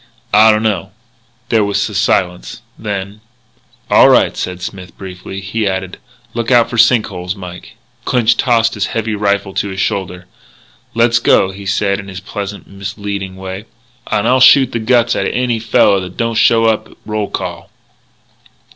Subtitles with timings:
[0.33, 0.93] "I dunno."
[1.49, 2.63] There was a silence.
[2.75, 3.21] Then,
[3.87, 5.41] "All right," said Smith, briefly.
[5.41, 5.99] He added:
[6.33, 10.25] "Look out for sink holes, Mike." Clinch tossed his heavy rifle to his shoulder:
[10.95, 13.65] "Let's go," he said in his pleasant, misleading way,"
[14.11, 17.69] and I'll shoot the guts outa any fella that don't show up at roll call."